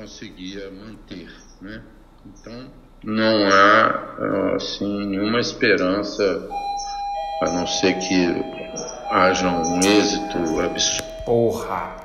conseguia 0.00 0.70
manter, 0.70 1.28
né? 1.60 1.82
Então 2.24 2.70
não 3.04 3.48
há 3.48 4.54
assim 4.56 5.06
nenhuma 5.06 5.40
esperança 5.40 6.48
a 7.42 7.50
não 7.50 7.66
ser 7.66 7.98
que 7.98 8.26
haja 9.10 9.48
um 9.48 9.78
êxito 9.80 10.60
absurdo. 10.60 11.04
Porra! 11.26 11.96